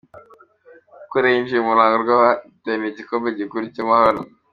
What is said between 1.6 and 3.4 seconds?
mu ruhando rw’abahatanira igikombe cya